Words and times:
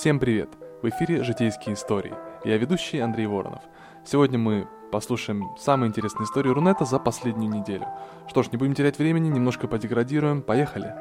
Всем 0.00 0.18
привет! 0.18 0.48
В 0.80 0.88
эфире 0.88 1.22
«Житейские 1.22 1.74
истории». 1.74 2.14
Я 2.42 2.56
ведущий 2.56 3.00
Андрей 3.00 3.26
Воронов. 3.26 3.60
Сегодня 4.02 4.38
мы 4.38 4.66
послушаем 4.90 5.54
самые 5.58 5.90
интересные 5.90 6.24
истории 6.24 6.48
Рунета 6.48 6.86
за 6.86 6.98
последнюю 6.98 7.52
неделю. 7.52 7.86
Что 8.26 8.42
ж, 8.42 8.50
не 8.50 8.56
будем 8.56 8.72
терять 8.72 8.98
времени, 8.98 9.28
немножко 9.28 9.68
подеградируем. 9.68 10.40
Поехали! 10.40 10.94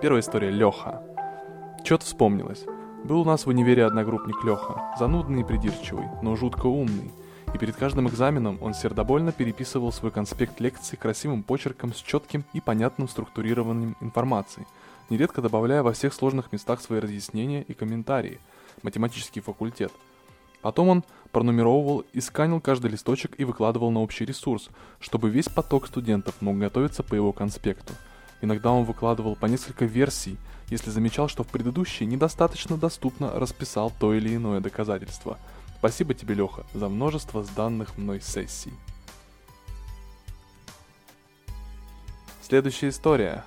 Первая 0.00 0.22
история– 0.22 0.48
Леха. 0.50 1.02
Чё-то 1.84 2.06
вспомнилось. 2.06 2.64
Был 3.04 3.20
у 3.20 3.24
нас 3.26 3.44
в 3.44 3.50
универе 3.50 3.84
одногруппник 3.84 4.42
Леха, 4.42 4.90
занудный 4.98 5.42
и 5.42 5.44
придирчивый, 5.44 6.06
но 6.22 6.34
жутко 6.34 6.66
умный. 6.66 7.12
И 7.56 7.58
перед 7.58 7.74
каждым 7.76 8.06
экзаменом 8.06 8.58
он 8.60 8.74
сердобольно 8.74 9.32
переписывал 9.32 9.90
свой 9.90 10.12
конспект 10.12 10.60
лекции 10.60 10.96
красивым 10.96 11.42
почерком 11.42 11.94
с 11.94 12.02
четким 12.02 12.44
и 12.52 12.60
понятным 12.60 13.08
структурированием 13.08 13.96
информации– 14.00 14.66
нередко 15.10 15.42
добавляя 15.42 15.82
во 15.82 15.92
всех 15.92 16.14
сложных 16.14 16.52
местах 16.52 16.80
свои 16.80 17.00
разъяснения 17.00 17.62
и 17.62 17.74
комментарии. 17.74 18.40
Математический 18.82 19.40
факультет. 19.40 19.92
Потом 20.62 20.88
он 20.88 21.04
пронумеровывал 21.32 22.04
и 22.12 22.20
сканил 22.20 22.60
каждый 22.60 22.90
листочек 22.90 23.34
и 23.38 23.44
выкладывал 23.44 23.90
на 23.90 24.00
общий 24.00 24.24
ресурс, 24.24 24.68
чтобы 25.00 25.30
весь 25.30 25.48
поток 25.48 25.86
студентов 25.86 26.34
мог 26.40 26.58
готовиться 26.58 27.02
по 27.02 27.14
его 27.14 27.32
конспекту. 27.32 27.92
Иногда 28.42 28.70
он 28.70 28.84
выкладывал 28.84 29.36
по 29.36 29.46
несколько 29.46 29.84
версий, 29.84 30.36
если 30.68 30.90
замечал, 30.90 31.28
что 31.28 31.42
в 31.42 31.48
предыдущей 31.48 32.04
недостаточно 32.04 32.76
доступно 32.76 33.30
расписал 33.32 33.92
то 33.98 34.12
или 34.12 34.34
иное 34.34 34.60
доказательство. 34.60 35.38
Спасибо 35.86 36.14
тебе, 36.14 36.34
Леха, 36.34 36.66
за 36.74 36.88
множество 36.88 37.44
сданных 37.44 37.96
мной 37.96 38.20
сессий. 38.20 38.72
Следующая 42.42 42.88
история 42.88 43.44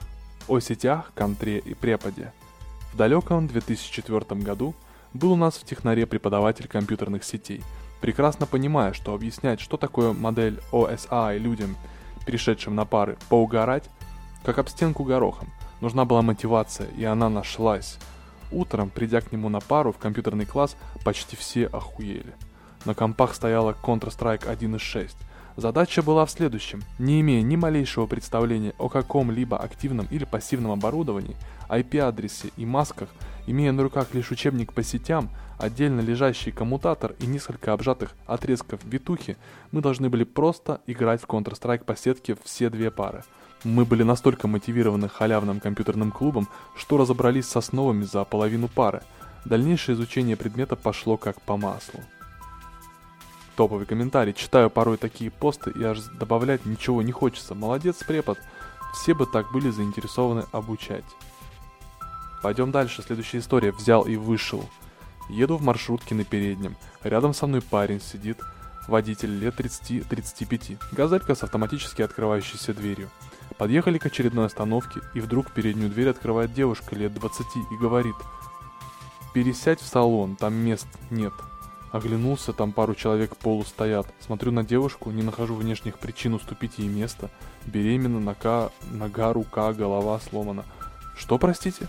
о 0.48 0.62
сетях, 0.62 1.12
контре 1.16 1.58
и 1.58 1.74
преподе. 1.74 2.32
В 2.94 2.96
далеком 2.96 3.46
2004 3.48 4.40
году 4.40 4.74
был 5.14 5.34
у 5.34 5.36
нас 5.36 5.58
в 5.58 5.66
технаре 5.66 6.06
преподаватель 6.06 6.70
компьютерных 6.70 7.26
сетей, 7.26 7.62
прекрасно 8.00 8.46
понимая, 8.46 8.94
что 8.94 9.14
объяснять, 9.14 9.60
что 9.60 9.76
такое 9.76 10.14
модель 10.14 10.62
OSI 10.72 11.40
людям, 11.40 11.76
перешедшим 12.26 12.74
на 12.74 12.86
пары, 12.86 13.18
поугарать, 13.28 13.90
как 14.46 14.60
об 14.60 14.70
стенку 14.70 15.04
горохом. 15.04 15.50
Нужна 15.82 16.06
была 16.06 16.22
мотивация, 16.22 16.88
и 16.92 17.04
она 17.04 17.28
нашлась. 17.28 17.98
Утром, 18.52 18.90
придя 18.90 19.22
к 19.22 19.32
нему 19.32 19.50
на 19.50 19.60
пару 19.60 19.92
в 19.92 19.98
компьютерный 19.98 20.46
класс, 20.46 20.76
почти 21.04 21.36
все 21.36 21.68
охуели. 21.68 22.34
На 22.86 22.94
компах 22.94 23.36
стояла 23.36 23.76
Counter-Strike 23.84 24.48
1.6, 24.48 25.12
Задача 25.60 26.02
была 26.02 26.26
в 26.26 26.32
следующем. 26.32 26.84
Не 27.00 27.20
имея 27.20 27.42
ни 27.42 27.58
малейшего 27.58 28.06
представления 28.06 28.74
о 28.78 28.88
каком-либо 28.88 29.58
активном 29.58 30.08
или 30.10 30.24
пассивном 30.24 30.72
оборудовании, 30.72 31.36
IP-адресе 31.68 32.52
и 32.56 32.66
масках, 32.66 33.10
имея 33.46 33.74
на 33.74 33.84
руках 33.84 34.14
лишь 34.14 34.32
учебник 34.32 34.72
по 34.72 34.84
сетям, 34.84 35.30
отдельно 35.58 36.00
лежащий 36.00 36.52
коммутатор 36.52 37.14
и 37.20 37.26
несколько 37.26 37.74
обжатых 37.74 38.16
отрезков 38.26 38.80
витухи, 38.86 39.36
мы 39.74 39.82
должны 39.82 40.10
были 40.10 40.24
просто 40.24 40.80
играть 40.88 41.22
в 41.22 41.26
Counter-Strike 41.26 41.84
по 41.84 41.98
сетке 41.98 42.38
все 42.42 42.70
две 42.70 42.90
пары. 42.90 43.26
Мы 43.64 43.86
были 43.86 44.04
настолько 44.04 44.48
мотивированы 44.48 45.10
халявным 45.10 45.60
компьютерным 45.60 46.12
клубом, 46.12 46.48
что 46.76 46.98
разобрались 46.98 47.48
с 47.48 47.58
основами 47.58 48.04
за 48.04 48.24
половину 48.24 48.68
пары. 48.68 49.02
Дальнейшее 49.46 49.96
изучение 49.96 50.36
предмета 50.36 50.76
пошло 50.76 51.18
как 51.18 51.42
по 51.42 51.58
маслу 51.58 52.02
топовый 53.60 53.86
комментарий. 53.86 54.32
Читаю 54.32 54.70
порой 54.70 54.96
такие 54.96 55.30
посты 55.30 55.72
и 55.72 55.84
аж 55.84 56.00
добавлять 56.18 56.66
ничего 56.66 57.02
не 57.02 57.12
хочется. 57.12 57.56
Молодец, 57.56 57.98
препод. 58.08 58.40
Все 58.94 59.14
бы 59.14 59.26
так 59.26 59.52
были 59.52 59.70
заинтересованы 59.70 60.46
обучать. 60.54 61.04
Пойдем 62.42 62.72
дальше. 62.72 63.02
Следующая 63.02 63.40
история. 63.40 63.74
Взял 63.74 64.04
и 64.04 64.16
вышел. 64.16 64.64
Еду 65.28 65.58
в 65.58 65.62
маршрутке 65.62 66.16
на 66.16 66.24
переднем. 66.24 66.78
Рядом 67.04 67.34
со 67.34 67.48
мной 67.48 67.62
парень 67.62 68.00
сидит. 68.00 68.40
Водитель 68.88 69.38
лет 69.38 69.60
30-35. 69.60 70.78
Газелька 70.94 71.36
с 71.36 71.44
автоматически 71.44 72.02
открывающейся 72.02 72.74
дверью. 72.74 73.10
Подъехали 73.60 73.98
к 73.98 74.06
очередной 74.06 74.46
остановке, 74.46 75.02
и 75.14 75.20
вдруг 75.20 75.52
переднюю 75.52 75.90
дверь 75.90 76.08
открывает 76.08 76.54
девушка 76.54 76.96
лет 76.96 77.14
20 77.14 77.46
и 77.70 77.76
говорит 77.76 78.16
«Пересядь 79.34 79.82
в 79.82 79.86
салон, 79.86 80.38
там 80.38 80.54
мест 80.54 80.88
нет». 81.10 81.34
Оглянулся, 81.92 82.54
там 82.54 82.72
пару 82.72 82.96
человек 82.96 83.36
полу 83.36 83.66
стоят. 83.66 84.08
Смотрю 84.22 84.54
на 84.54 84.64
девушку, 84.64 85.12
не 85.12 85.24
нахожу 85.24 85.56
внешних 85.56 86.00
причин 86.00 86.36
уступить 86.36 86.78
ей 86.78 86.88
место. 86.88 87.30
Беременна, 87.66 88.22
нога, 88.22 88.70
нога, 88.92 89.34
рука, 89.34 89.74
голова 89.74 90.22
сломана. 90.22 90.64
Что, 91.18 91.38
простите? 91.38 91.88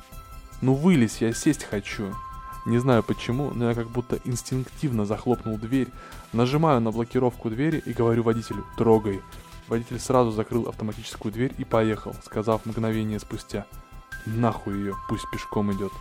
Ну 0.62 0.74
вылезь, 0.74 1.18
я 1.20 1.32
сесть 1.32 1.62
хочу. 1.62 2.12
Не 2.66 2.78
знаю 2.78 3.04
почему, 3.04 3.52
но 3.54 3.68
я 3.68 3.74
как 3.74 3.90
будто 3.90 4.18
инстинктивно 4.24 5.04
захлопнул 5.06 5.56
дверь, 5.56 5.88
нажимаю 6.32 6.80
на 6.80 6.90
блокировку 6.90 7.48
двери 7.48 7.80
и 7.86 7.92
говорю 7.92 8.24
водителю 8.24 8.64
«трогай». 8.76 9.22
Водитель 9.70 10.00
сразу 10.00 10.32
закрыл 10.32 10.68
автоматическую 10.68 11.30
дверь 11.32 11.54
и 11.56 11.64
поехал, 11.64 12.12
сказав 12.24 12.66
мгновение 12.66 13.20
спустя 13.20 13.66
«нахуй 14.26 14.74
ее, 14.74 14.96
пусть 15.08 15.30
пешком 15.30 15.72
идет». 15.72 15.92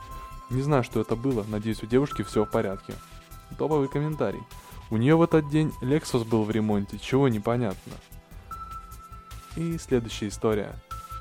Не 0.50 0.64
знаю, 0.64 0.84
что 0.84 1.00
это 1.00 1.16
было, 1.16 1.46
надеюсь 1.48 1.84
у 1.84 1.86
девушки 1.86 2.24
все 2.24 2.46
в 2.46 2.50
порядке. 2.50 2.96
Топовый 3.60 3.88
комментарий. 3.88 4.42
У 4.90 4.98
нее 4.98 5.16
в 5.16 5.22
этот 5.22 5.48
день 5.50 5.72
Lexus 5.84 6.26
был 6.28 6.46
в 6.46 6.50
ремонте, 6.50 6.98
чего 6.98 7.28
непонятно. 7.28 7.94
И 9.56 9.78
следующая 9.78 10.30
история. 10.30 10.74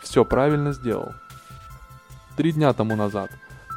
Все 0.03 0.25
правильно 0.25 0.73
сделал. 0.73 1.13
Три 2.39 2.53
дня 2.53 2.73
тому 2.73 2.97
назад. 2.97 3.31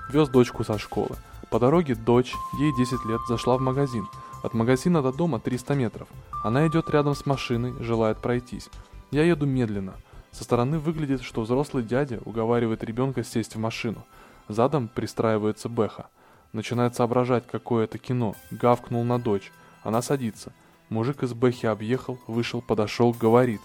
Вез 0.09 0.29
дочку 0.29 0.63
со 0.63 0.79
школы. 0.79 1.17
По 1.49 1.59
дороге 1.59 1.95
дочь, 1.95 2.33
ей 2.57 2.73
10 2.77 3.03
лет, 3.03 3.19
зашла 3.27 3.57
в 3.57 3.61
магазин. 3.61 4.07
От 4.43 4.53
магазина 4.53 5.01
до 5.01 5.11
дома 5.11 5.39
300 5.39 5.75
метров. 5.75 6.07
Она 6.43 6.67
идет 6.67 6.89
рядом 6.89 7.15
с 7.15 7.25
машиной, 7.25 7.73
желает 7.83 8.17
пройтись. 8.17 8.69
Я 9.11 9.23
еду 9.23 9.45
медленно. 9.45 9.93
Со 10.31 10.43
стороны 10.43 10.79
выглядит, 10.79 11.21
что 11.21 11.41
взрослый 11.41 11.83
дядя 11.83 12.19
уговаривает 12.25 12.83
ребенка 12.83 13.23
сесть 13.23 13.55
в 13.55 13.59
машину. 13.59 14.05
Задом 14.47 14.87
пристраивается 14.87 15.69
Бэха– 15.69 16.07
Начинает 16.53 16.95
соображать, 16.95 17.47
какое 17.47 17.85
это 17.85 17.97
кино. 17.97 18.35
Гавкнул 18.51 19.03
на 19.03 19.19
дочь. 19.19 19.51
Она 19.83 20.01
садится. 20.01 20.51
Мужик 20.89 21.23
из 21.23 21.33
Бэхи 21.33 21.65
объехал, 21.65 22.19
вышел, 22.27 22.61
подошел, 22.61 23.13
говорит. 23.13 23.61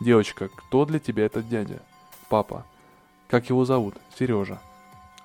«Девочка, 0.00 0.48
кто 0.48 0.86
для 0.86 0.98
тебя 0.98 1.26
этот 1.26 1.48
дядя?» 1.48 1.82
«Папа». 2.30 2.64
«Как 3.28 3.50
его 3.50 3.64
зовут?» 3.64 3.96
«Сережа». 4.16 4.60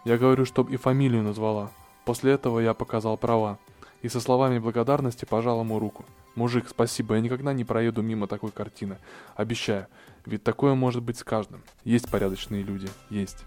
Я 0.03 0.17
говорю, 0.17 0.45
чтоб 0.45 0.69
и 0.69 0.77
фамилию 0.77 1.23
назвала. 1.23 1.71
После 2.03 2.33
этого 2.33 2.59
я 2.59 2.73
показал 2.73 3.17
права. 3.17 3.57
И 4.05 4.07
со 4.07 4.19
словами 4.19 4.59
благодарности 4.59 5.25
пожал 5.25 5.61
ему 5.61 5.79
руку. 5.79 6.05
«Мужик, 6.35 6.67
спасибо, 6.69 7.15
я 7.15 7.21
никогда 7.21 7.53
не 7.53 7.63
проеду 7.63 8.03
мимо 8.03 8.27
такой 8.27 8.51
картины. 8.51 8.99
Обещаю. 9.35 9.87
Ведь 10.27 10.43
такое 10.43 10.75
может 10.75 11.01
быть 11.01 11.17
с 11.17 11.23
каждым. 11.23 11.63
Есть 11.83 12.11
порядочные 12.11 12.61
люди. 12.61 12.87
Есть». 13.09 13.43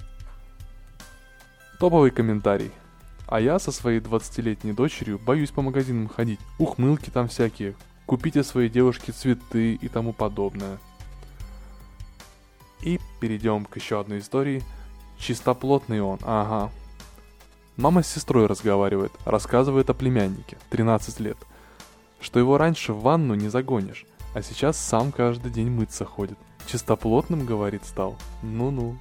Топовый 1.78 2.10
комментарий. 2.10 2.72
А 3.28 3.40
я 3.40 3.60
со 3.60 3.70
своей 3.70 4.00
20-летней 4.00 4.72
дочерью 4.72 5.20
боюсь 5.24 5.52
по 5.52 5.62
магазинам 5.62 6.08
ходить. 6.08 6.40
Ухмылки 6.58 7.10
там 7.10 7.28
всякие. 7.28 7.76
Купите 8.04 8.42
своей 8.42 8.68
девушке 8.68 9.12
цветы 9.12 9.74
и 9.74 9.88
тому 9.88 10.12
подобное. 10.12 10.78
И 12.82 12.98
перейдем 13.20 13.64
к 13.64 13.76
еще 13.76 14.00
одной 14.00 14.18
истории. 14.18 14.64
Чистоплотный 15.18 16.00
он, 16.00 16.18
ага. 16.24 16.72
Мама 17.78 18.02
с 18.02 18.08
сестрой 18.08 18.46
разговаривает, 18.46 19.12
рассказывает 19.24 19.88
о 19.88 19.94
племяннике, 19.94 20.58
13 20.70 21.20
лет. 21.20 21.38
Что 22.20 22.40
его 22.40 22.58
раньше 22.58 22.92
в 22.92 23.02
ванну 23.02 23.36
не 23.36 23.48
загонишь, 23.48 24.04
а 24.34 24.42
сейчас 24.42 24.76
сам 24.76 25.12
каждый 25.12 25.52
день 25.52 25.70
мыться 25.70 26.04
ходит. 26.04 26.36
Чистоплотным, 26.66 27.46
говорит, 27.46 27.84
стал. 27.84 28.16
Ну-ну. 28.42 28.96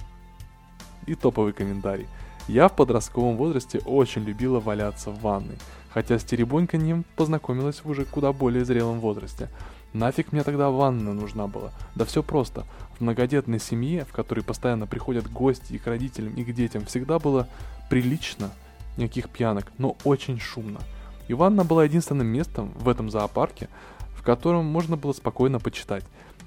И 1.06 1.16
топовый 1.16 1.54
комментарий. 1.54 2.06
Я 2.46 2.68
в 2.68 2.76
подростковом 2.76 3.36
возрасте 3.36 3.80
очень 3.80 4.22
любила 4.22 4.60
валяться 4.60 5.10
в 5.10 5.22
ванной, 5.22 5.58
хотя 5.90 6.16
с 6.16 6.22
теребоньканьем 6.22 7.04
познакомилась 7.16 7.82
в 7.82 7.90
уже 7.90 8.04
куда 8.04 8.32
более 8.32 8.64
зрелом 8.64 9.00
возрасте. 9.00 9.48
Нафиг 9.92 10.30
мне 10.30 10.44
тогда 10.44 10.70
ванна 10.70 11.14
нужна 11.14 11.48
была? 11.48 11.72
Да 11.96 12.04
все 12.04 12.22
просто. 12.22 12.64
В 12.96 13.00
многодетной 13.00 13.58
семье, 13.58 14.04
в 14.04 14.12
которой 14.12 14.42
постоянно 14.44 14.86
приходят 14.86 15.28
гости 15.28 15.72
и 15.72 15.78
к 15.78 15.88
родителям, 15.88 16.34
и 16.34 16.44
к 16.44 16.54
детям, 16.54 16.86
всегда 16.86 17.18
было 17.18 17.48
прилично, 17.90 18.52
никаких 18.98 19.30
пьянок, 19.30 19.72
но 19.78 19.96
очень 20.04 20.38
шумно. 20.38 20.80
И 21.28 21.34
ванна 21.34 21.64
была 21.64 21.84
единственным 21.84 22.26
местом 22.26 22.72
в 22.74 22.88
этом 22.88 23.10
зоопарке, 23.10 23.68
в 24.16 24.22
котором 24.22 24.66
можно 24.66 24.96
было 24.96 25.12
спокойно 25.12 25.60
почитать. 25.60 26.04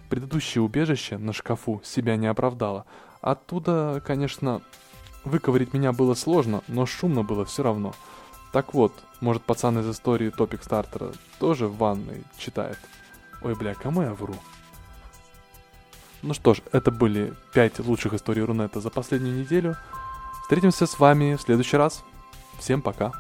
Предыдущее 0.09 0.61
убежище 0.61 1.17
на 1.17 1.33
шкафу 1.33 1.81
себя 1.83 2.15
не 2.17 2.27
оправдало. 2.27 2.85
Оттуда, 3.21 4.03
конечно, 4.05 4.61
Выковырить 5.23 5.73
меня 5.73 5.91
было 5.91 6.15
сложно, 6.15 6.63
но 6.67 6.85
шумно 6.85 7.23
было 7.23 7.45
все 7.45 7.63
равно. 7.63 7.93
Так 8.51 8.73
вот, 8.73 8.91
может 9.19 9.43
пацан 9.43 9.79
из 9.79 9.89
истории 9.89 10.29
Топик 10.29 10.63
Стартера 10.63 11.11
тоже 11.39 11.67
в 11.67 11.77
ванной 11.77 12.23
читает. 12.37 12.79
Ой, 13.43 13.55
бля, 13.55 13.75
кому 13.75 14.01
я 14.01 14.13
вру? 14.13 14.35
Ну 16.23 16.33
что 16.33 16.53
ж, 16.53 16.61
это 16.71 16.91
были 16.91 17.33
5 17.53 17.79
лучших 17.79 18.13
историй 18.13 18.43
Рунета 18.43 18.79
за 18.79 18.89
последнюю 18.89 19.39
неделю. 19.39 19.77
Встретимся 20.43 20.85
с 20.85 20.99
вами 20.99 21.35
в 21.35 21.41
следующий 21.41 21.77
раз. 21.77 22.03
Всем 22.61 22.83
пока. 22.83 23.11